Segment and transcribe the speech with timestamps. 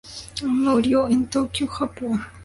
[0.43, 2.23] Murió en Tokio, Japón.